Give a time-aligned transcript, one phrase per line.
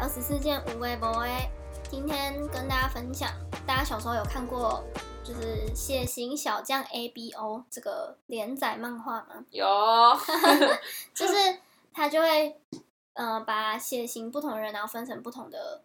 [0.00, 1.50] 二十四件无微博诶，
[1.90, 3.30] 今天跟大家分享，
[3.66, 4.84] 大家小时候有看过
[5.24, 9.44] 就是《血型小将 A B O》这个连载漫画吗？
[9.50, 9.66] 有，
[11.14, 11.34] 就是
[11.92, 12.60] 他就会
[13.14, 15.82] 呃把血型不同的人，然后分成不同的，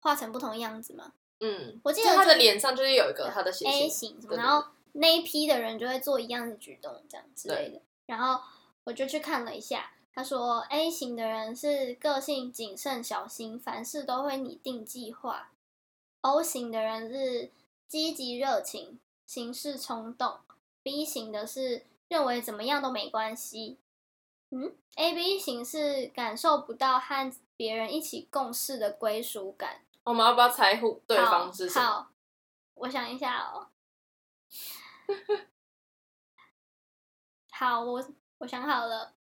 [0.00, 1.12] 画成不同样子嘛。
[1.40, 7.82] 嗯，我记得就他的脸上就是有一个他的血 A 型，什么，然后那一批的人就会做一样的举动，这样之类的。
[8.06, 8.40] 然后
[8.84, 15.52] 我就去看了一下，他说 A 型的人是个性谨慎小心，凡事都会拟定计划
[16.20, 17.50] ；O 型的人是
[17.88, 20.40] 积极热情，行事冲动
[20.84, 23.78] ；B 型的是认为怎么样都没关系。
[24.50, 29.80] 嗯，A B 型是感受不到和别人一起共事的归属感。
[30.04, 31.86] 我们要不要猜互对方是什么？
[31.86, 32.10] 好，好
[32.74, 33.68] 我想一下哦。
[37.50, 38.04] 好，我
[38.38, 39.14] 我想好了，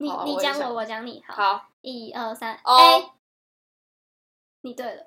[0.00, 1.22] 你你讲我，我讲你。
[1.28, 3.10] 好，好，一二三哦，A，
[4.62, 5.06] 你对了，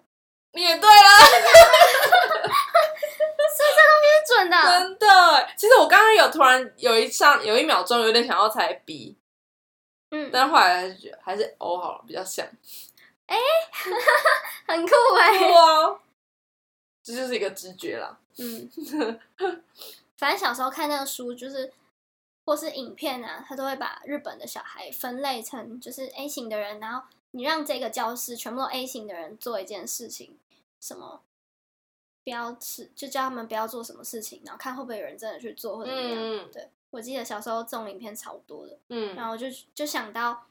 [0.51, 1.09] 你也对了，
[3.57, 3.63] 是
[4.27, 4.61] 准的。
[4.61, 5.07] 真的。
[5.57, 9.17] 其实我刚刚有突然有一上有一秒钟有点想要猜 B，
[10.11, 12.45] 嗯，但后来还是觉得还是 O 好了，比较像。
[13.25, 13.35] 哎
[14.67, 15.49] 很酷哎。
[15.49, 15.99] 哇，
[17.01, 18.15] 这就是一个直觉啦。
[18.37, 18.69] 嗯，
[20.17, 21.73] 反正小时候看那个书，就是
[22.45, 30.37] 或是影片啊，他都会把日本的小孩分类成就是 A 型的人，然后你让这个教室全部都 A 型的人做一件事情，
[30.79, 31.21] 什么
[32.23, 36.19] 不要吃，就叫他们不要做什么事情，然后看会不会有人真的去做或者怎么样。
[36.19, 40.45] 嗯对我记得小时候这种影片超多的，嗯然后我就就想到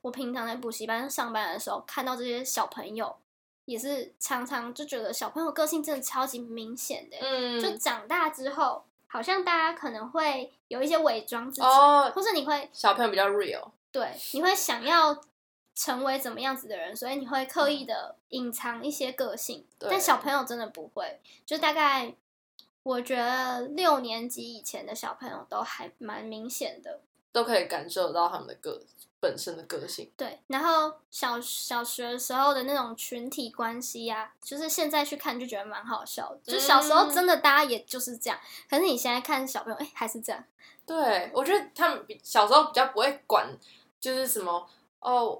[0.00, 3.16] 我平常在补习班上班的时候，看到这些小朋友。
[3.64, 13.70] 也是常常就觉得小朋友个性真的超级明显的欸、嗯，就长大之后，好像大家可能会有一些伪装自己，哦，或者你会小朋友比较 real。
[13.90, 15.18] 对，你会想要
[15.74, 19.66] 成为怎么样子的人，所以你会刻意的隐藏一些个性。
[19.78, 22.14] 对但小朋友真的不会，就大概
[22.82, 27.00] 我觉得六年级以前的小朋友都还蛮明显的。
[27.32, 28.80] 都可以感受到他们的个
[29.20, 30.10] 本身的个性。
[30.16, 36.52] 对，然后小小学时候的那种群体关系呀、就是现在去看就觉得蛮好笑的。
[36.52, 38.38] 就小时候嗯真的大家也就是这样，
[38.70, 40.44] 可是你现在看小朋友，哎、还是这样。
[40.86, 43.46] 对，我觉得他们比小时候比较不会管，
[44.00, 44.66] 就是什么
[45.00, 45.38] 哦，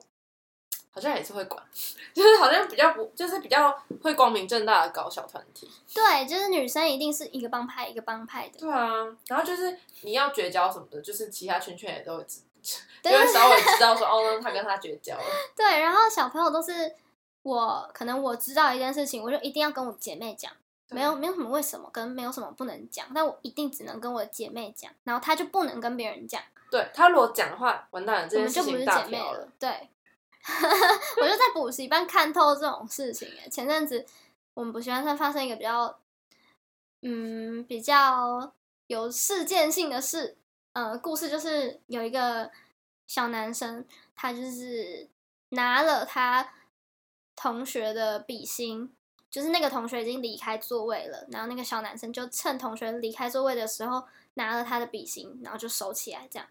[0.98, 1.62] 好像也是会管，
[2.12, 3.70] 就是好像比较不，就是比较
[4.02, 5.70] 会光明正大的搞小团体。
[5.94, 8.58] 对，就是女生一定是一个帮派一个帮派的。
[8.58, 8.88] 对啊，
[9.28, 12.40] 然后就是你要绝交什么的，就是其他圈圈也都会知，
[13.00, 15.24] 对就会稍微知道说哦，那他跟他绝交了。
[15.54, 16.92] 对，然后小朋友都是
[17.42, 20.50] 我可能我知道一件事情，我就一定要跟我姐妹讲，
[20.90, 29.48] 没有没有什么为什么跟没有什么不能讲，但我一定只能跟我姐妹讲，然后她就不能跟别人讲，对她如果讲的话，完蛋了，我这件事们就不是情大姐妹了。。
[29.58, 29.88] 对，
[31.20, 33.48] 我就在补习班看透这种事情哎。
[33.48, 34.04] 前阵子
[34.54, 36.00] 我们补习班上发生一个比较，
[37.02, 38.54] 嗯，比较
[38.86, 40.36] 有事件性的事，
[40.72, 42.50] 呃，故事就是有一个
[43.06, 43.84] 小男生，
[44.16, 45.08] 他就是
[45.50, 46.52] 拿了他
[47.36, 48.92] 同学的笔芯，
[49.30, 54.04] 就是那个同学已经离开座位了，然后那个小男生就趁同学离开座位的时候
[54.34, 56.48] 拿了他的笔芯，然后就收起来这样。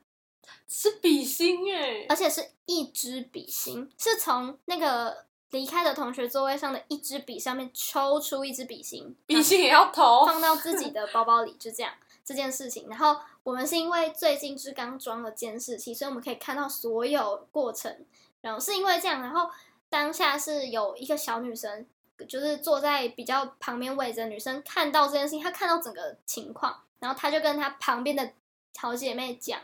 [0.67, 10.25] 是比心哎而，且是一支笔芯，是从那个离开的同学座位上的一支笔上面抽出一支笔芯，笔芯也要投。
[10.25, 11.93] 放到自己的包包里，就这样
[12.25, 12.89] 这件事情。
[12.89, 18.05] 然后我们是因为最近是刚装了监视器，所以我们可以看到所有过程。
[18.41, 19.49] 然后是因为这样，然后
[19.89, 21.85] 当下是有一个小女生，
[22.27, 28.33] 就是坐在比较旁边位置的女生看到这件事情，她看到整个情况，然后她就跟她旁边的
[28.77, 29.61] 好姐妹讲。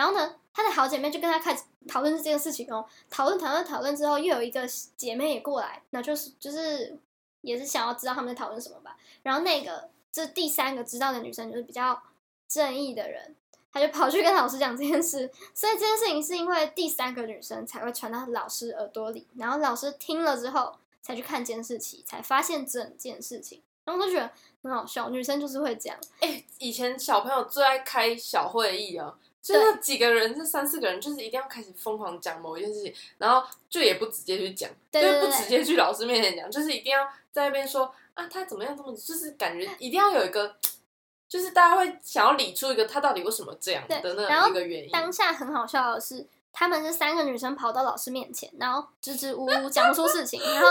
[0.00, 4.66] 然后呢，她的好姐妹就跟她开始讨论这件事情哦，讨论讨论讨论之后，又有一个
[4.96, 6.98] 姐妹也过来，那就是就是
[7.42, 8.96] 也是想要知道他们在讨论什么吧。
[9.22, 12.02] 然后那个这第三个知道的女生就是比较
[12.48, 13.36] 正义的人，
[13.70, 15.30] 她就跑去跟老师讲这件事。
[15.52, 23.60] 所以这件事情是因为第三个女生才会传到老师耳朵里，然后老师听了之后才去看监视器，才发现整件事情。
[23.84, 24.30] 然后我就觉得
[24.62, 25.98] 很好笑，女生就是会这样。
[26.20, 40.56] 哎、以前小朋友最爱开小会议啊，就是那几个人，这三四个人，就是一定要开始疯狂讲某一件事情，然后就也不直接去讲，对对对就是不直接去老师面前讲，就是一定要在那边说啊，他怎么样，怎么，就是感觉一定要有一个，
[41.28, 44.90] 就是大家会想要理出一个他到底为什么这样的那一个原因。
[44.90, 50.68] 当下很好笑的是，他们是三个女生跑到老师面前，然后支支吾吾讲不出事情， 然后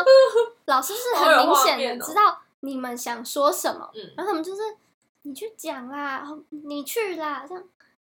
[0.65, 4.13] 老师是很明显的知道你们想说什么，嗯。
[4.15, 4.61] 然后他们就是
[5.23, 7.63] 你去讲啦，你去啦，这样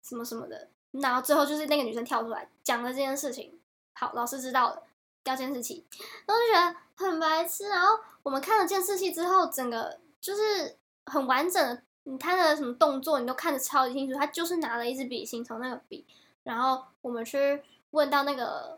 [0.07, 3.59] 什么什么的，然后最后就是那个女生跳出来讲了这件事情，
[3.93, 4.83] 好，老师知道了，
[5.23, 5.83] 调监视器，
[6.27, 7.67] 然后就觉得很白痴。
[7.67, 14.15] 然后我们看了监视器之后，整个就是很完整的，你他的什么动作你都看得超级清楚。
[14.15, 16.05] 他就是拿了一支笔芯从那个笔，
[16.43, 18.77] 然后我们去问到那个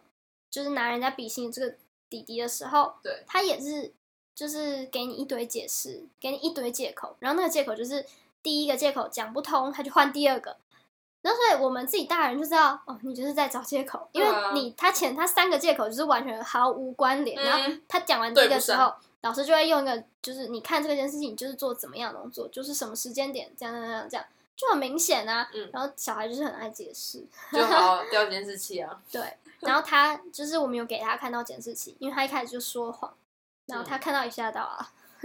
[0.49, 1.75] 就是拿人家笔芯的这个
[2.09, 3.91] 弟弟的时候，对他也是
[4.33, 8.05] 就是给你一堆解释，给你一堆借口，然后那个借口就是
[8.41, 10.55] 第一个借口讲不通，他就换第二个。
[11.27, 17.43] 然后，所以我们自己大人就知道，哦，你就是在找借口，因为你他前他三个借口就是完全毫无关联。
[17.43, 24.25] 然后嗯他讲完第一个之后，老师就会用一个，就是你看这件事情就是做怎么样的动作，就是什么时间点，这样这样这样这样，
[24.55, 25.49] 就很明显啊。
[25.53, 28.97] 嗯然后小孩就是很爱解释，就好好调监视器啊。
[29.11, 29.21] 对。
[29.59, 33.11] 然后他就是我们有给他看到监视器，因为他一开始就说谎，
[33.65, 34.93] 然后他看到也吓到啊，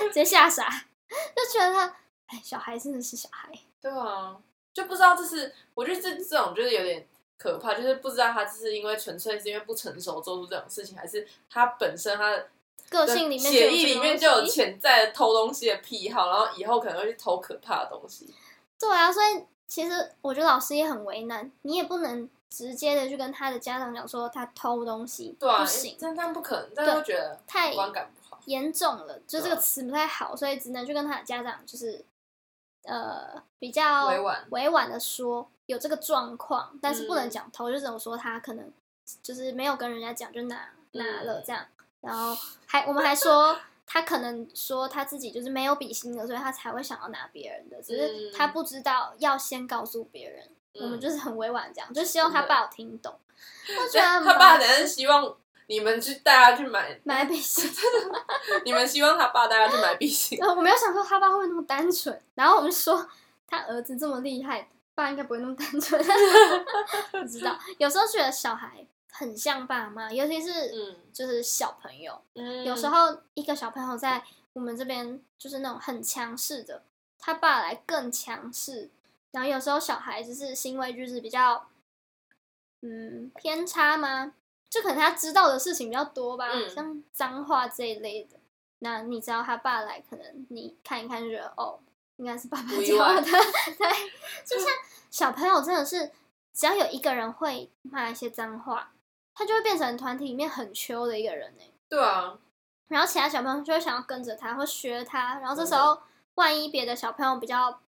[0.00, 0.68] 直接吓傻，
[1.08, 1.96] 就觉得他，
[2.28, 3.50] 哎，小孩真的是小孩。
[3.82, 4.36] 对啊，
[4.78, 7.04] 就不知道这是，我觉得这这种就是有点
[7.36, 12.46] 可怕，就是不知道他这是因为纯粹是因为不成熟做出这种事情，还是他本身他的
[12.88, 18.32] 个性里面就有血液里面就有潜在的偷东西的癖好，然后以后可能会去偷可怕的东西。
[18.78, 28.40] 对啊，所以其实我觉得老师也很为难，你也不能直接的去跟他的家长讲说他偷东西，对啊，不行，这样不可能，这样会觉得太观感不好。
[28.44, 32.04] 严重了，就这个词不太好，所以只能去跟他的家长就是
[32.84, 38.72] 呃比较委婉委婉的说有这个状况，但是不能嗯讲偷，就只能说他可能
[39.22, 41.64] 就是没有跟人家讲就拿拿了嗯这样，
[42.00, 42.36] 然后
[42.66, 43.58] 还我们还说。
[43.90, 50.46] 他可能说他自己就是没有比心的，所以他才会想要拿别人的，只是嗯他不知道要先告诉别人。
[50.74, 53.18] 我们嗯就是很委婉这样，就希望他爸有听懂。
[53.80, 55.34] 我觉得他爸白等下是希望
[55.68, 57.70] 你们去带他去买，买笔芯，
[58.64, 60.38] 你们希望他爸带他去买笔芯。
[60.42, 63.08] 呃我没有想说他爸会那么单纯，然后我们就说
[63.46, 66.02] 他儿子这么厉害，爸应该不会那么单纯。
[67.12, 70.96] 不知道，有时候觉得小孩很像爸妈，尤其是嗯。
[71.12, 74.22] 就是小朋友，嗯，有时候一个小朋友在
[74.52, 76.80] 我们这边就是那种很强势的，
[77.18, 78.88] 他爸来更强势，
[79.32, 81.66] 然后有时候小孩子是行为就是比较
[82.82, 84.32] 嗯偏差吗？
[84.70, 88.36] 就可能他知道的事情比较多吧，嗯像脏话这一类的。
[88.80, 91.80] 那你知道他爸来，可能你看一看就觉得哦，
[92.16, 93.22] 应该是爸爸 教的。
[93.76, 93.88] 对，
[94.44, 94.68] 就像
[95.10, 96.12] 小朋友真的是，
[96.52, 98.92] 只要有一个人会骂一些脏话，
[99.34, 101.62] 他就会变成团体里面很秋的一个人呢。
[101.88, 102.38] 对啊，
[102.88, 106.00] 然后其他小朋友就会想要跟着他或学他，然后这时候
[106.34, 107.80] 万一别的小朋友比较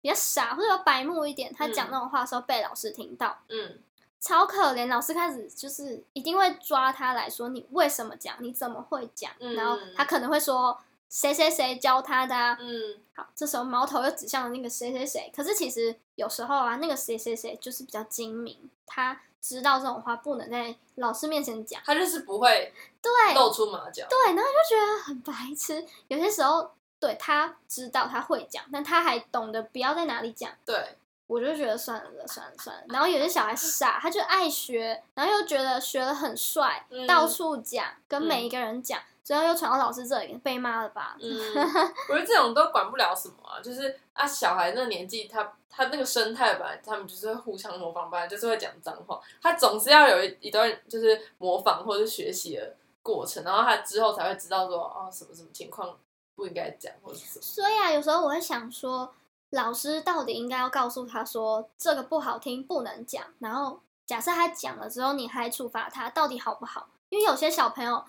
[0.00, 3.78] 比较傻或者白目一点，他讲嗯那种话的时候被老师听到，嗯，
[4.24, 4.88] 超可怜。
[4.88, 9.30] 老师开始就是一定会抓他来说你为什么讲，你怎么会讲？
[9.38, 10.78] 嗯然后他可能会说
[11.10, 12.56] 谁谁谁教他的、啊。
[12.58, 15.30] 嗯，好，这时候矛头又指向了那个谁谁谁。
[15.36, 21.82] 可是其实有时候啊，那个谁谁谁就是比较精明，他知道这种话不能在老师面前讲。
[21.84, 22.72] 他就是不会
[23.02, 24.06] 对，露出马脚。
[24.08, 25.86] 对，然后就觉得很白痴。
[26.08, 32.82] 有些时候，对他知道他会讲，但他还懂得不要在哪里讲，对，我就觉得算了算了算了。
[32.88, 41.16] 然后有些小孩傻，他就爱学，然后又觉得学的很帅，嗯到处讲，跟每一个人讲，最后又传到老师这里，被骂了吧？
[41.20, 41.38] 嗯，
[42.10, 55.96] 我觉得这种都管不了什么啊，就是啊，小孩那个年纪，他他那个生态吧他们就是会互相模仿，吧就是会讲脏话，他总是要有一一段就是模仿或者是学习的过程，然后他之后才会知道说哦什么什么情况
[56.36, 57.42] 不应该讲或者是什么。
[57.42, 59.12] 所以啊，有时候我会想说，
[59.50, 63.24] 老师到底应该要告诉他说这个不好听，不能讲。
[63.38, 66.88] 然后假设他讲了之后，你还处罚他，到底好不好？
[67.08, 68.04] 因为有些小朋友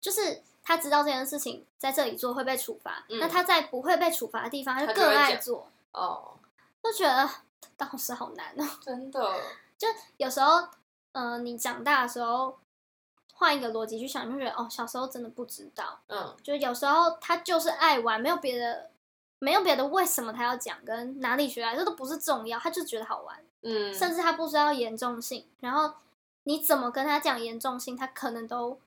[0.00, 6.36] 就是他知道这件事情在这里做会被处罚，嗯那他在不会被处罚的地方，他就更爱做，哦，
[6.82, 7.28] 就觉得
[7.76, 8.68] 当时好难哦。
[8.82, 9.20] 真的，
[9.78, 10.68] 就有时候，
[11.12, 12.58] 嗯、你长大的时候。
[13.32, 18.89] 换一个逻辑去想，就觉得哦，小时候真的不知道，嗯，就有时候他就是爱玩，没有别的，
[19.40, 25.92] 没有别的，为什么他要讲跟哪里学来，这都不是重要，他就觉得好玩，嗯，甚至他不知道严重性，然后
[26.44, 28.78] 你怎么跟他讲严重性，他可能都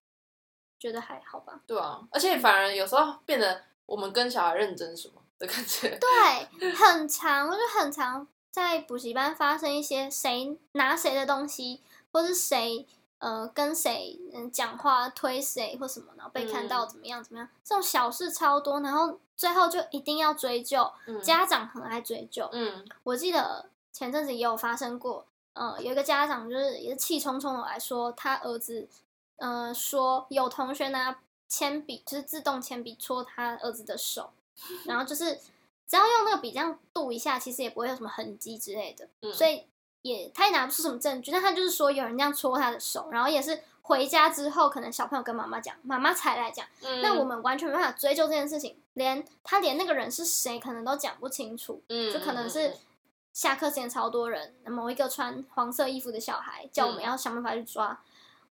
[0.80, 1.60] 觉得还好吧。
[1.68, 5.98] 对啊，而且反而有时候变得我们跟小孩认真什么的感觉。
[6.00, 11.82] 对，很长，我就很常在补习班发生一些谁拿谁的东西，
[12.12, 12.88] 或是谁
[13.24, 16.90] 呃跟谁嗯讲话推谁或什么，然后被看到嗯。
[16.90, 21.22] 怎么样怎么样，这种小事超多，然后最后就一定要追究，嗯。
[21.22, 22.50] 家长很爱追究。
[22.52, 22.86] 嗯。
[23.04, 28.90] 我记得前阵子也有发生过，呃，有一个家长就是也是气冲冲的来说，他儿子，
[29.38, 34.32] 呃，说有同学拿铅笔，就是自动铅笔戳他儿子的手，
[34.86, 35.40] 然后就是
[35.88, 39.66] 只要用那个笔这样度一下，其实也不会有什么痕迹之类的，嗯，所以
[40.04, 47.02] 也他也拿不出什么证据，但他就是说有人这样戳他的手，然后也是回家之后，可能小朋友跟妈妈讲，妈妈才来讲，嗯。
[47.02, 52.76] 那我们完全没办法追究这件事情，连他连那个人是谁可能都讲不清楚，嗯就可能是
[53.32, 57.06] 下课时间超多人，某一个穿黄色衣服的小孩叫我们嗯。
[57.06, 57.98] 要想办法去抓，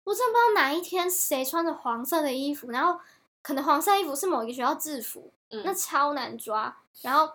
[0.03, 2.99] 我真的不知道哪一天谁穿着黄色的衣服，然后
[3.41, 7.31] 可能黄色衣服是某一个学校制服，嗯那超难抓，然后。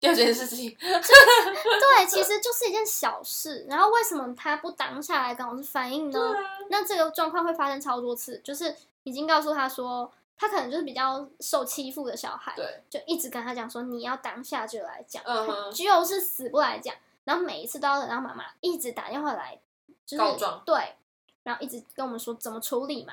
[0.00, 3.66] 第二件事情， 对，其实就是一件小事。
[3.68, 6.18] 然后为什么他不当下来跟老师反映呢？
[6.32, 6.36] 啊
[6.70, 15.22] 那这个状况会发生超多次，就是已经告诉他说，他可能就是比较受欺负的小孩，对，就一直跟他讲说，你要当下就来讲，
[15.70, 16.94] 就是死不来讲。
[17.24, 19.60] 然后每一次都要等到妈妈一直打电话来，
[20.06, 20.22] 就是
[20.64, 20.94] 对，
[21.42, 23.12] 然后一直跟我们说怎么处理嘛。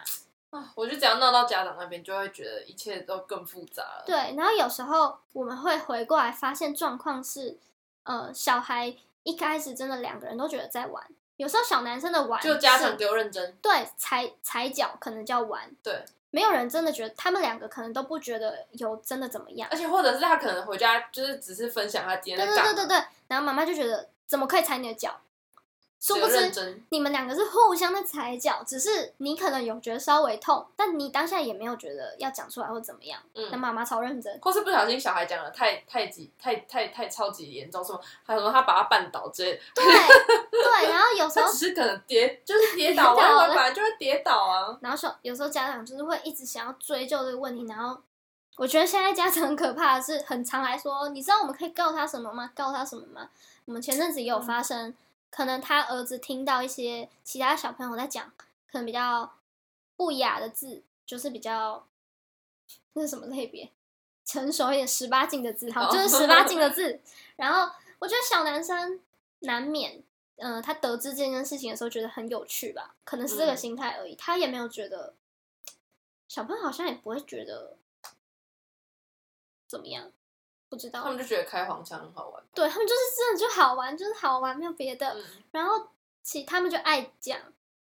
[0.51, 4.03] 啊，我觉得只要闹到家长那边，就会觉得一切都更复杂了。
[4.05, 7.57] 对，然后有时候我们会回过来发现状况是，
[8.03, 11.03] 呃，小孩一开始真的两个人都觉得在玩，
[11.35, 19.67] 有时候小男生的玩就家长给我认真，对踩踩脚可能叫玩，对，没有人真的觉得他们两个可能都不觉得有真的怎么样。
[19.69, 25.19] 而且或者是他可能回家就是只是分享他今天对在干嘛，对对对对，然后妈妈就觉得怎么可以踩你的脚？
[25.99, 33.19] 殊不知，你们两个是互相的踩脚，只是你可能有觉得稍微痛，但你当下也没有觉得要讲出来或怎么样。
[33.33, 39.83] 那嗯，妈妈超认真，或是不小心小孩讲的太太极太太太超级严重，什么还有什么他把他绊倒之类的， 对
[40.51, 47.99] 对，然后有时候只是可能跌就是跌倒，跌倒了我以为本来就会跌倒啊，然后小有时候家长就是会一直想要追究这个问题，然后
[48.57, 52.51] 我觉得现在家长很可怕的是，很常来说，你知道我们可以告他什么吗？
[52.55, 53.29] 告他什么吗？
[53.65, 54.93] 我们前阵子也有发生，
[55.29, 58.33] 可能他儿子听到一些其他小朋友在讲，
[58.71, 59.37] 可能比较
[59.95, 61.87] 不雅的字，就是比较
[62.93, 63.71] 那是什么类别？
[64.25, 66.99] 成熟一点十八禁的字，好，哦就是十八禁的字。
[67.37, 68.99] 然后我觉得小男生
[69.39, 70.03] 难免，
[70.35, 74.15] 嗯、他得知这件事情的时候觉得很有趣吧，可能是这个嗯心态而已。
[74.15, 75.13] 他也没有觉得，
[76.27, 77.77] 小朋友好像也不会觉得
[79.65, 80.11] 怎么样，
[80.69, 81.09] 不知道他。
[81.09, 85.07] 们就觉得开黄腔很好玩，对他们就是真的就好玩，就是好玩，没有别的。
[85.15, 85.87] 嗯，然后
[86.23, 87.39] 其他们就爱讲，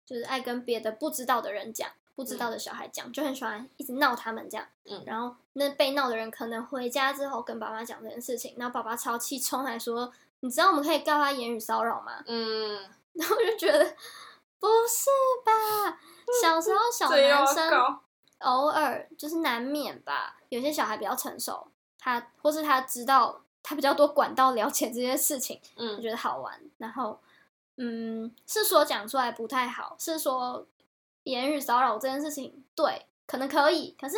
[0.06, 4.66] 就是爱跟别的不知道的人讲，不知道的小孩讲，就很喜欢一直闹他们这样。
[4.84, 13.84] 嗯然后那被闹的人可能回家之后跟爸爸讲这件事情，然后爸爸超气冲来说：“你知道我们可以告他言语骚扰吗嗯，？” 然后我就觉得
[14.58, 15.10] 不是
[15.44, 15.98] 吧？
[16.40, 18.00] 小时候小男生，
[18.38, 21.66] 偶尔就是难免吧，有些小孩比较成熟，
[22.00, 25.60] 他或是他知道他比较多管道了解这些事情。
[25.76, 26.58] 我嗯，觉得好玩。
[26.78, 27.20] 然后，
[27.76, 30.66] 嗯，是说讲出来不太好，是说
[31.24, 34.16] 言语骚扰这件事情，对，可能可以，可是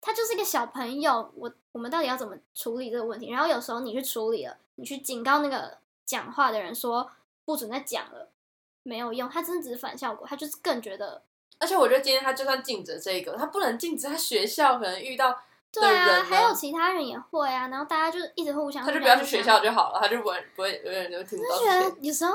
[0.00, 3.30] 他就是一个小朋友，我我们到底要怎么处理这个问题？
[3.30, 7.10] 然后有时候你去处理了，你去警告那个讲话的人说
[7.44, 8.30] 不准再讲了，
[8.82, 11.22] 没有用，他真的只是反效果，他就是更觉得。
[11.58, 15.40] 而且我觉得今天他就算禁止这个，他不能禁止他学校可能遇到
[15.72, 21.96] 对啊，还有其他人也会啊，然后大家就一直互相，他就不要去学校就好了，他就不会不会有人就听不到我就觉得。
[22.00, 22.32] 有时候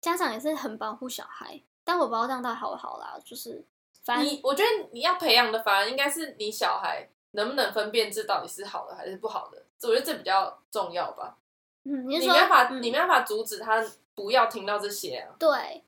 [0.00, 3.16] 家长也是很保护小孩，但我不知道这样到底好不好啦。
[3.24, 3.64] 就是
[4.04, 11.36] 反正你我觉得你要培养的反而应该是你小孩能不能分辨这到底是好的还是不好的，我觉得这比较重要吧。
[11.84, 15.34] 嗯，你没办法，嗯你没办法阻止他不要听到这些啊。
[15.38, 15.84] 对，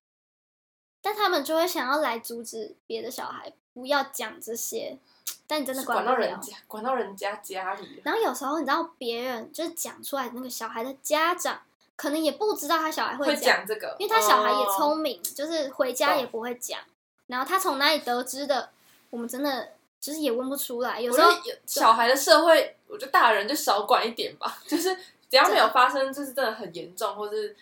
[1.02, 4.98] 但他们就会想要来阻止别的小孩不要讲这些，
[5.46, 6.04] 但你真的管。
[6.04, 8.00] 到人家，管到人家家里。
[8.04, 11.60] 然后有时候你知道别人就是讲出来那个小孩的家长，
[11.96, 16.80] 可能也不知道他小孩会讲，讲这个，因为他小孩也哦聪明，就是回家也不会讲。
[17.26, 18.70] 然后他从哪里得知的，
[19.10, 21.00] 我们真的就是也问不出来。
[21.00, 24.94] 有时候有小孩的社会，我觉得大人就少管一点吧， 就是
[25.30, 27.56] 只要没有发生，就是真的很严重，或是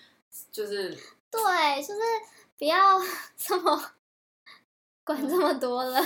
[0.50, 0.96] 就是
[1.30, 2.00] 对，就是
[2.58, 3.00] 不要
[3.36, 3.92] 这么
[5.04, 6.00] 管这么多了。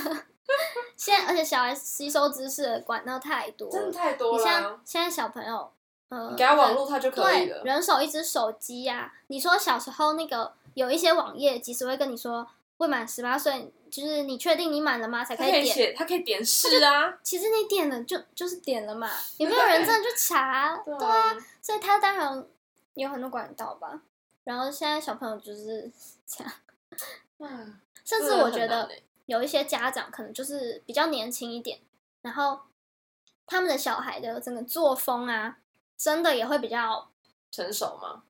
[0.97, 4.81] 现在而且小孩吸收知识的管道太多真的了，太多了你像啊。
[4.85, 5.73] 现在小朋友，
[6.09, 7.63] 呃，你给他网络，他就可以对，了。
[7.65, 12.47] 人手一只手机呀、你说小时候那个有一些网页，即使会跟你说
[12.79, 15.95] 未满十八岁，就是你确定你满了吗才可以点。
[15.97, 17.15] 他可以点是啊。
[17.23, 22.45] 其实你点了就就是点了嘛， 也没有人真的去查， 对啊，，所以他当然
[22.95, 24.01] 有很多管道吧。
[24.45, 25.91] 然后现在小朋友就是
[26.27, 26.53] 这样，
[27.39, 28.91] 嗯，甚至我觉得
[29.27, 31.81] 有一些家长可能就是比较年轻一点，
[32.23, 32.61] 然后
[33.47, 35.59] 他们的小孩的整个作风啊，
[35.97, 37.11] 真的也会比较，
[37.51, 38.25] 成熟吗？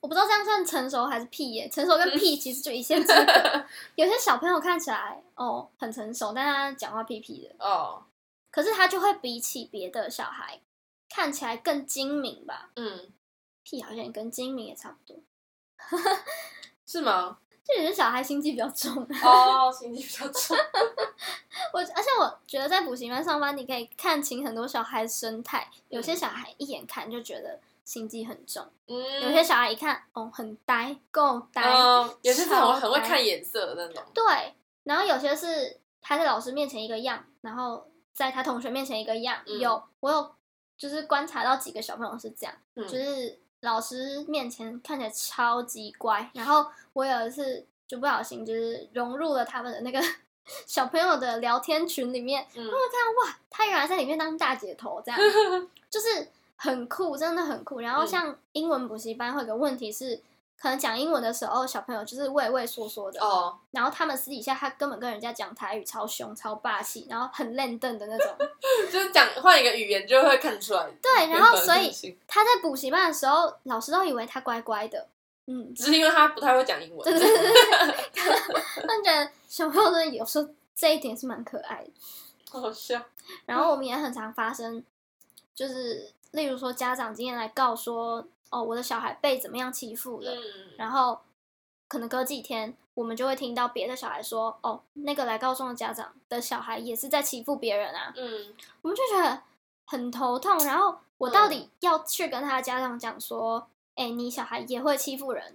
[0.00, 1.68] 我不知道这样算成熟还是屁耶？
[1.68, 3.66] 成熟跟屁其实就一线之隔。
[3.96, 8.04] 有些小朋友看起来哦很成熟，但他讲话屁屁的，哦，
[8.50, 10.60] 可是他就会比起别的小孩
[11.08, 12.70] 看起来更精明吧？
[12.76, 13.12] 嗯，
[13.64, 15.20] 屁好像也跟精明也差不多。
[16.86, 17.38] 是吗？
[17.68, 19.06] 就有些小孩心机比较重。
[19.22, 20.56] 哦，心机比较重。
[21.72, 25.68] 我而且我觉得在补习班上班，你可以看清很多小孩的生态。
[25.88, 31.62] 有些小孩一眼看就觉得心机很重，嗯，有些小孩一看哦很呆，够呆。
[31.62, 34.02] 嗯，有些是很很会看颜色的那种。
[34.14, 39.42] 对，然后有些是他在老师面前一个样，然后在他同学面前一个样。
[39.46, 40.34] 嗯有我有
[40.78, 50.00] 就是观察到几个小朋友是这样，嗯就是老师面前看起来超级乖，然后我有一次就不小心就是融入了他们的那个
[50.66, 55.20] 小朋友的聊天群里面，嗯然后我看哇，他原来在里面当大姐头，这样
[55.90, 57.80] 就是很酷，真的很酷。
[57.80, 60.20] 然后嗯像英文补习班会有个问题是，
[60.60, 68.26] 可能讲英文的时候，小朋友就是畏畏缩缩的，哦，然后他们私底下他根本跟人家讲台语超凶、超霸气，然后很愣瞪的那种。
[68.90, 70.90] 就是讲换一个语言就会看出来。
[71.00, 75.06] 对，然后所以他在补习班的时候，老师都以为他乖乖的，
[75.46, 77.04] 嗯，只是因为他不太会讲英文。
[77.04, 81.90] 对 对对对，但觉得小朋友真的有时候这一点是蛮可爱的。
[82.50, 83.00] 好笑。
[83.46, 84.82] 然后我们也很常发生，
[85.54, 91.20] 就是例如说家长今天来告说，哦，我的小孩被怎么样欺负了，嗯，然后
[91.86, 99.42] 可能隔几天，我们就会听到别的小孩说，哦，那个来告状的家长的小孩也是在欺负别人啊，嗯，我们就觉得
[99.86, 100.58] 很头痛。
[100.64, 105.54] 然后我到底要去跟他的家长讲说，哎、你小孩也会欺负人，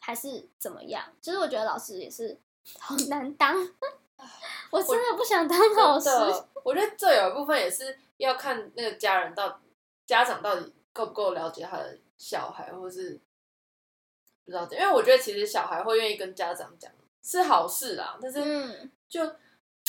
[0.00, 1.04] 还是怎么样？
[1.20, 2.38] 就是我觉得老师也是
[2.78, 3.56] 好难当，
[4.70, 6.08] 我真的不想当老师。
[6.64, 9.58] 我觉得这有一部分也是要看那个家人到
[10.06, 13.18] 家长到底够不够了解他的小孩，或是
[14.44, 19.24] 不知道，因为我觉得其实小孩会愿意跟家长讲是好事啦，但是嗯，就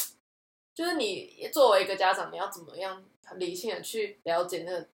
[0.74, 4.88] 就是你作为一个家长，你要怎么样很理性的去了解那个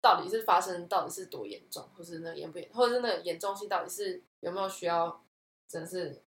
[0.00, 5.24] 到底是发生到底是多严重，或是那严不严，或者是那个严重性到底是有没有需要
[5.68, 6.22] 真的是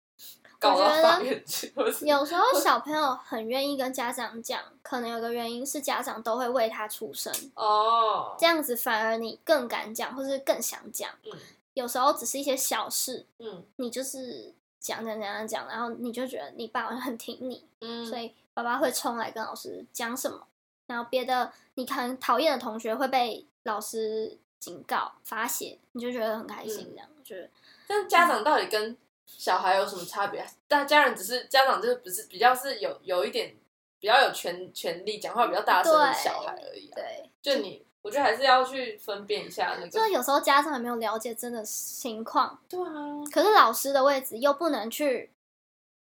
[0.59, 1.73] 告到我觉得法院去，
[2.07, 11.11] 有时候小朋友很愿意跟家长讲，可能有个原因是家长都会为他出声，哦，这样子反而你更敢讲，或是更想讲。
[11.25, 11.33] 嗯。
[11.75, 13.63] 有时候只是一些小事，嗯。
[13.77, 20.47] 你就是讲讲讲讲讲，然后你就觉得你爸好像很挺你，嗯，所以爸爸会冲来跟老师讲什么，
[20.87, 26.93] 然后别的你可能讨厌的同学会被老师警告罚写，你就觉得很开心，嗯。
[26.95, 27.51] 这样就是
[27.87, 30.47] 但家长到底跟小孩有什么差别？
[30.69, 33.55] 大家人只是家长，就是不是比较是有有一点
[33.99, 36.95] 比较有权权利，讲话比较大声的小孩而已、啊。
[36.95, 37.31] 对。
[37.43, 39.89] 就你，我觉得还是要去分辨一下那个。
[39.89, 45.33] 就是有时候家长也没有了解真的情况，对啊，可是老师的位置又不能去，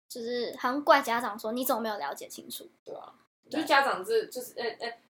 [0.09, 2.67] 就是好像怪家长说你怎么没有了解清楚？
[2.83, 3.13] 对啊，
[3.51, 5.03] 就家长这就是哎哎，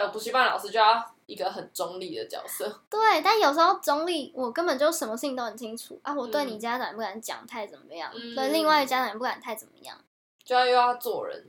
[0.00, 2.80] 呃，补习班老师就要一个很中立的角色。
[2.88, 9.96] 对，但有时候中立，我根本就什么事情都很清楚啊，我对嗯你家长也不敢讲太怎么样，嗯所以另外一个家长也不敢太怎么样。
[10.42, 11.46] 就要又要做人，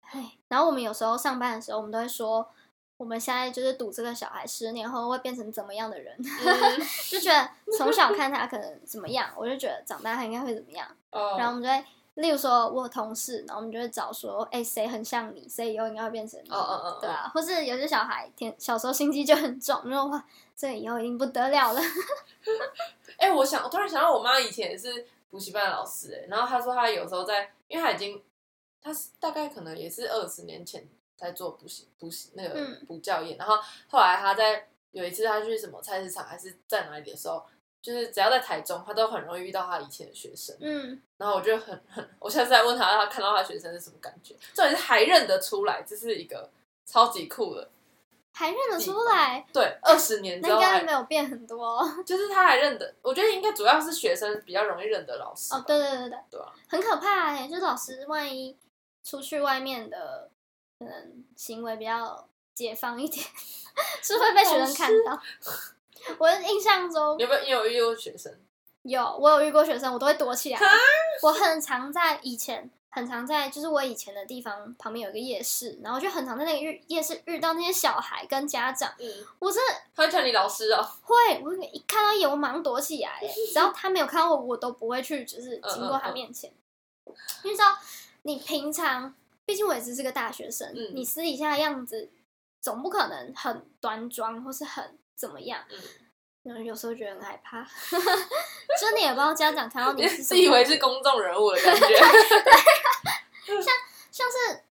[0.00, 2.48] 唉，然后我们有时候上班的时候，我们都会说，
[2.96, 10.88] 我们现在就是赌这个小孩十年后会变成怎么样的人，嗯， 就觉得从小看他可能怎么样，我就觉得长大他应该会怎么样。
[11.10, 11.84] 哦，然后我们就会，
[12.16, 20.24] 例如说我有同事，然后我们就会找说，哎、谁很像你，谁以后应该会变成你，哦哦哦，对啊，或是有些小孩天小时候心机就很重，然后哇，
[20.56, 21.80] 这以后已经不得了了。
[23.18, 28.22] 哎、我想，我突然想到，我妈以前也是补习班的老师、哎，然后她说她有时候在，因为她已经，
[28.80, 33.56] 她是大概可能也是二十年前在做补习补习那个嗯补教业，然后
[33.88, 37.44] 后来她在有一次她去什么菜市场还是在哪里的时候，
[37.82, 46.50] 就是只要在台中，他都很容易遇到他以前的学生，嗯，然后我就很很，我下次再问他，他看到他学生是什么感觉，重点是还认得出来，这是一个
[46.84, 47.68] 超级酷的，
[48.34, 51.88] 还认得出来，对，二十年之后应该没有变很多哦。
[52.04, 55.54] 就是他还认得，我觉得应该主要是学生比较容易认得老师。
[55.54, 58.56] 哦，对对对对，对啊，很可怕哎、就是老师万一
[59.04, 60.28] 出去外面的，
[60.80, 63.24] 可能行为比较解放一点，
[64.02, 65.22] 是会被学生看到。
[66.18, 68.32] 我印象中有没有你有遇过学生？
[68.82, 70.60] 有，我有遇过学生，我都会躲起来。
[71.22, 78.92] 我很常在以前，很常在，就是我以前的地方旁边有一个夜市，然后就很常在那个夜夜市遇到那些小孩跟家长。
[78.98, 80.86] 嗯，我真的他会叫你老师哦。
[81.02, 83.20] 会，我一看到一眼，我马上躲起来。
[83.52, 86.52] 只要他没有看到我，我都不会去，就是经过他面前。
[87.42, 87.76] 因为知道
[88.22, 89.12] 你平常，
[89.44, 92.08] 毕竟我也只是个大学生，嗯你私底下的样子
[92.60, 95.64] 总不可能很端庄或是很怎么样。
[95.70, 101.86] 嗯，嗯，有时候觉得很害怕，就你也不知道家长看到你你是什自以为是公众人物的感觉。
[103.62, 103.74] 像
[104.12, 104.64] 像是，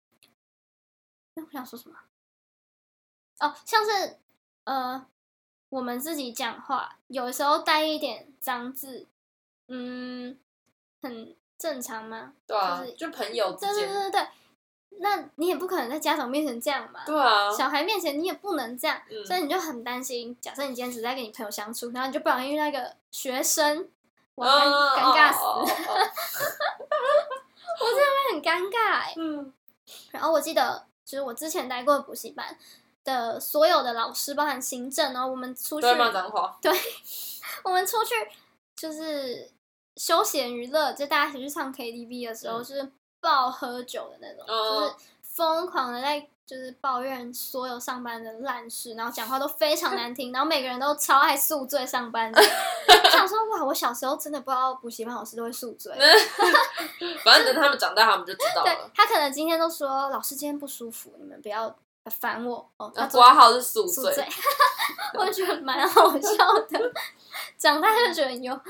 [1.34, 1.96] 那我想说什么？
[3.40, 4.18] 哦，像是
[4.64, 5.06] 呃，
[5.68, 9.06] 我们自己讲话，有时候带一点脏字，
[9.68, 10.38] 嗯，
[11.00, 12.34] 很正常吗？
[12.46, 14.28] 对啊就是，就朋友之对对，对对对，
[15.02, 17.00] 那你也不可能在家长面前这样嘛。
[17.04, 20.36] 对啊，小孩面前你也不能这样，嗯所以你就很担心。
[20.40, 23.88] 假设你今天只在跟你朋友相处，然后你就不小心遇到一个学生，
[24.36, 26.10] 我，尴尬死，哦哦哦
[27.80, 29.12] 哦 会很尴尬哎。
[29.16, 29.52] 嗯，
[30.12, 32.56] 然后我记得，就是我之前待过的补习班
[33.04, 36.56] 的所有的老师，包含行政然后，我们出去都会骂脏话，
[37.64, 38.14] 我们出去
[38.76, 39.50] 就是
[39.96, 52.42] 休闲娱乐，就大家一起去唱 KTV 的时候，嗯就是爆喝酒的那种，嗯就是疯狂的在就是抱怨所有上班的烂事，然后讲话都非常难听，然后每个人都超爱宿醉上班的。
[52.42, 55.96] 我 想说，哇，我小时候真的不知道补习班老师都会宿醉。
[57.24, 58.90] 反正等他们长大，他们就知道对了。
[58.94, 61.74] 他可能今天都说老师今天不舒服，你们不要
[62.20, 62.92] 烦我哦。
[63.10, 64.28] 挂号是宿醉宿醉，，
[65.16, 66.92] 我觉得蛮好笑的。
[67.56, 68.60] 长大就觉得有，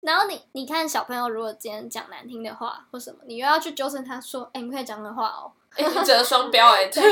[0.00, 5.52] 然后你你看小朋友如果今天讲难听的话或什么，你又要去纠正他说，哎、你可以讲的话哦。
[5.76, 7.02] 哎，你折双标哎， 对，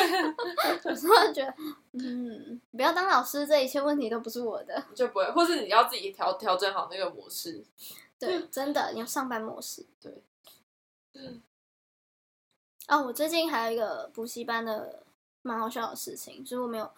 [0.85, 1.55] 有时候觉得，
[1.92, 4.83] 嗯，不要当老师，这一切问题都不是我的。
[4.94, 7.62] 就不会，或是你要自己调调整好那个模式。
[8.18, 9.85] 对，真的，你要上班模式。
[10.01, 10.22] 对。
[12.88, 15.03] 哦，我最近还有一个补习班的
[15.42, 16.90] 蛮好笑的事情，就是我们有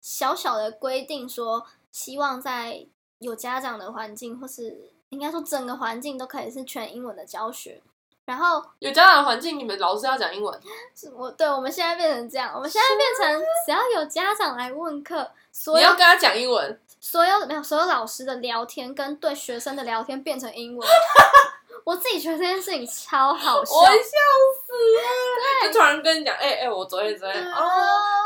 [0.00, 2.86] 小小的规定说，希望在
[3.18, 7.80] 有家长的环境，或是应该说整个环境都可以是全英文的教学。
[8.24, 10.60] 然后有家长的环境，你们老师要讲英文，
[10.94, 20.88] 是我对我们现在变成这样，我们现在变成只要有家长来问课，所有你要跟他讲英文，所有没有所有老师的聊天跟对学生的聊天变成英文，
[21.84, 23.74] 我自己觉得这件事情超好笑。
[23.74, 25.66] 我笑死了。
[25.66, 27.60] 就突然跟你讲，哎哎，我昨天昨天嗯哦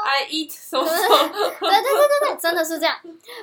[0.05, 1.17] ，I eat 什么什么，
[1.59, 2.95] 对对对对对，真的是这样。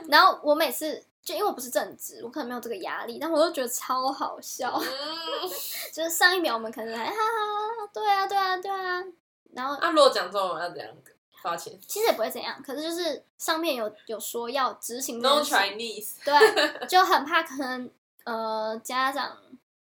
[0.08, 4.72] 然后我每次就因为我不是正职，我可能没有这个压力，但我都觉得超好笑。
[4.78, 5.50] 嗯，
[5.94, 9.04] 就是上一秒我们可能还哈哈哈，对啊对啊对啊，
[9.54, 10.90] 然后那如果讲中文要怎样
[11.42, 17.90] 发钱其实也不会怎样，可是就是上面有有说要执行这？No Chinese，对，就很怕可能
[18.26, 19.38] 呃家长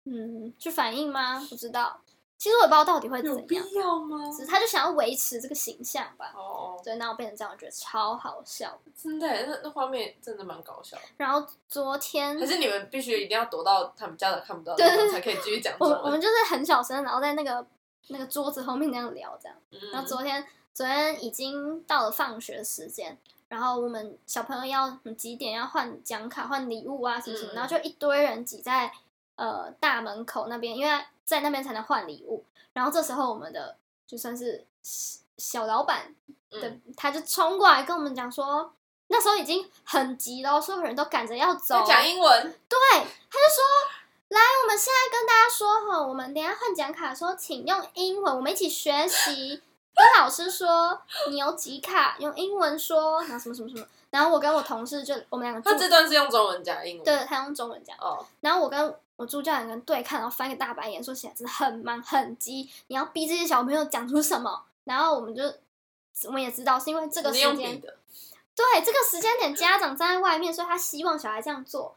[0.05, 1.47] 嗯去反映吗？
[1.49, 2.01] 不知道。
[2.41, 4.17] 其实我也不知道到底会怎有必样，要吗？
[4.31, 6.33] 只是他就想要维持这个形象吧。
[6.35, 8.81] 哦，对，那我变成这样，我觉得超好笑。
[8.97, 10.97] 真的耶，那那画面真的蛮搞笑。
[11.19, 15.77] 然后昨天可是你们必须一定要躲到他们家长看不到的地方，才可以继续讲。
[15.79, 17.67] 我我们就是很小声，然后在那个
[18.09, 19.55] 那个桌子后面那样聊这样。
[19.73, 28.91] 嗯然后昨天昨天已经到了放学时间，然后我们小朋友要嗯几点要换奖卡、换礼物啊什么什么，嗯然后就一堆人挤在
[29.37, 32.45] 呃大门口那边，因为在那边才能换礼物。
[32.73, 36.15] 然后这时候我们的就算是小小老板
[36.51, 38.73] 的，嗯他就冲过来跟我们讲说，
[39.09, 44.01] 那时候已经很急了，所有人都赶着要走在，讲英文，对，他就说。
[44.31, 49.61] 来，我们现在跟大家说哈，我们等一下换奖卡的时候，请用英文，我们一起学习。
[49.93, 53.85] 跟老师说你有几卡，用英文说，然后什么什么什么。
[54.11, 57.05] 然后我跟我同事就我们两个助他这段是用中文讲英文。
[57.05, 57.97] 对，他用中文讲。
[57.99, 64.65] 哦，然后我跟我助教两个人对看，然后翻个大白眼，说起来真的很忙很急，你要逼这些小朋友讲出什么。
[64.85, 65.43] 然后我们就
[66.25, 71.95] 我们也知道是因为这个你时间，对这个时间点家长站在外面，所以他希望小孩这样做，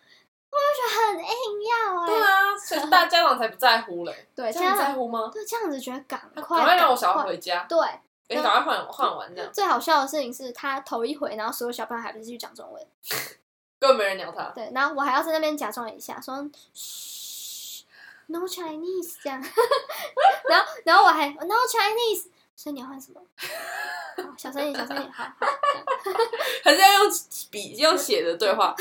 [0.52, 4.28] 我就觉得很硬要哎、对啊，所以大家长才不在乎嘞。
[4.36, 5.32] 对，这样你在乎吗？
[5.32, 7.80] 对这样子觉得赶赶快，快让我小孩回家，对，
[8.28, 12.86] 哎，赶快换换完这样，最好笑的事情是他头一回，然后所有小朋友还不是继续讲中文，
[13.84, 14.46] 根本没人鸟他。
[14.56, 17.84] 对，然后我还要在那边假装一下说嘘
[18.28, 19.43] ，no Chinese 这样，
[20.50, 23.19] 然后然后我还 no Chinese，所以你要换什么？
[24.38, 25.48] 小声一点，小声一点，好好，
[26.63, 27.12] 还是要用
[27.52, 28.74] 笔用写的对话，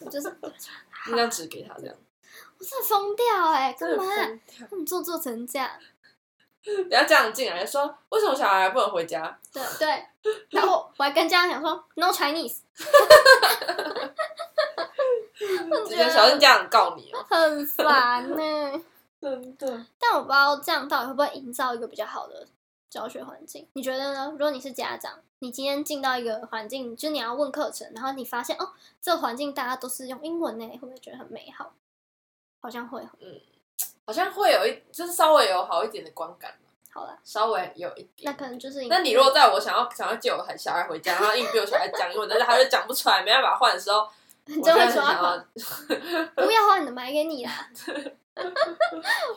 [0.00, 0.34] 我就是
[1.08, 1.94] 那张纸给他这样。
[2.58, 4.02] 我真的疯掉哎、干嘛？
[4.02, 5.68] 疯掉他们做做成这样？
[6.90, 9.38] 等下家长进来说，为什么小孩不能回家？
[9.52, 10.06] 对对，
[10.50, 12.58] 然后我还跟家长讲说 no Chinese，
[15.86, 17.24] 直 接 小心家长告你哦。
[17.28, 18.82] 很烦呢、
[19.20, 22.46] 真的，但我不知道这样到底会不会营造一个比较好的
[22.90, 23.66] 教学环境？
[23.72, 24.30] 你觉得呢？
[24.32, 31.72] 如果你是家长，你今天进到一个环境，就是你要问课程，然后你发现哦，这个环境大家都是用英文呢，会不会觉得很美好？
[32.60, 33.02] 好像会。
[34.08, 38.22] 好像会有一，就是稍微有好一点的观感吧好了，稍微有一点。
[38.22, 44.08] 那可能就是那你如果在我想要想要接我小孩回家，然后硬逼我小孩讲英文，但是他就讲不出来，没办法换的时候，
[44.46, 45.44] 你 就会说要要，
[46.34, 47.68] 不要花你的买给你啦。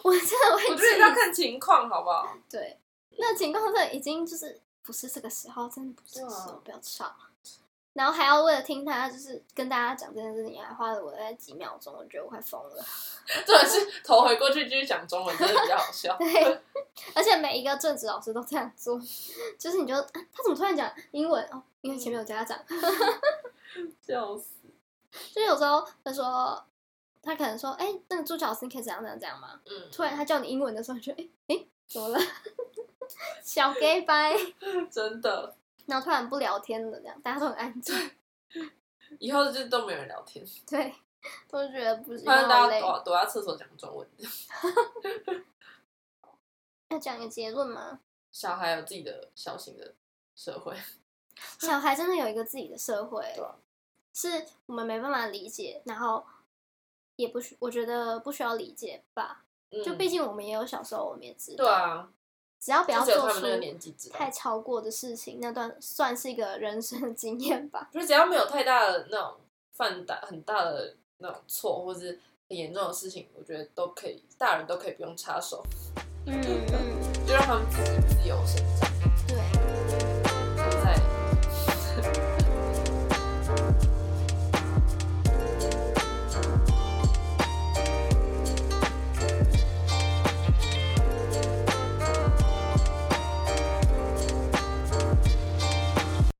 [0.04, 2.34] 我真的会我觉得要看情况，好不好？
[2.50, 2.80] 对，
[3.18, 7.14] 那情况这已经就是不是这个时候，真的不是时候，不要吵。
[7.94, 12.86] 然后还要为了听他就是跟大家讲这件事情，还花了我大概几秒钟，我觉得我快疯了。
[13.46, 16.16] 真的是头回过去继续讲中文，真的比较好笑。
[16.20, 16.62] 对，
[17.14, 19.00] 而且每一个政治老师都这样做，
[19.60, 21.62] 就是你就、啊他怎么突然讲英文哦？
[21.82, 22.58] 因为前面有家长，
[24.06, 24.46] 笑死！
[25.34, 26.64] 就有时候他说
[27.22, 29.60] 他可能说，哎、那个朱老师你可以怎样怎样怎样吗？
[29.66, 32.20] 嗯，突然他叫你英文的时候，你就哎哎、诶怎么了？
[33.44, 34.34] 小 gay 拜，
[34.90, 35.54] 真的，
[35.92, 37.94] 然后突然不聊天了，这样大家都很安静，
[39.20, 40.96] 以后就都没有人聊天， 对，
[41.50, 42.50] 我就觉得不是反正。
[42.50, 44.08] 大家躲躲在厕所讲中文。
[46.88, 48.00] 要讲一个结论吗？
[48.32, 49.94] 小孩有自己的小型的
[50.34, 50.74] 社会，
[51.60, 53.26] 小孩真的有一个自己的社会
[54.14, 56.26] 是我们没办法理解，然后
[57.18, 59.44] 也不需，我觉得不需要理解吧。
[59.84, 62.10] 就嗯毕竟我们也有小时候，我们也知道，对啊，
[62.62, 63.48] 只要不要做出。
[64.14, 67.90] 太超过的事情，那段算是一个人生的经验吧。
[67.92, 69.34] 就是只要没有太大的那种
[69.72, 75.64] 犯大很大的那种错，或是很严重的事情，我觉得都可以，大人都可以不用插手，
[76.28, 78.91] 嗯嗯，就让他们自己自由生长。